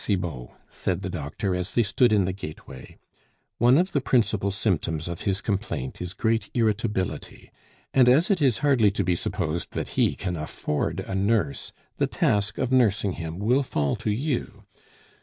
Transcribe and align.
Cibot," 0.03 0.49
said 0.67 1.03
the 1.03 1.11
doctor 1.11 1.53
as 1.53 1.73
they 1.73 1.83
stood 1.83 2.11
in 2.11 2.25
the 2.25 2.33
gateway, 2.33 2.97
"one 3.59 3.77
of 3.77 3.91
the 3.91 4.01
principal 4.01 4.49
symptoms 4.49 5.07
of 5.07 5.21
his 5.29 5.41
complaint 5.41 6.01
is 6.01 6.15
great 6.15 6.49
irritability; 6.55 7.51
and 7.93 8.09
as 8.09 8.31
it 8.31 8.41
is 8.41 8.57
hardly 8.65 8.89
to 8.89 9.03
be 9.03 9.15
supposed 9.15 9.73
that 9.73 9.89
he 9.89 10.15
can 10.15 10.35
afford 10.35 11.01
a 11.01 11.13
nurse, 11.13 11.71
the 11.97 12.07
task 12.07 12.57
of 12.57 12.71
nursing 12.71 13.11
him 13.11 13.37
will 13.37 13.61
fall 13.61 13.95
to 13.97 14.09
you. 14.09 14.63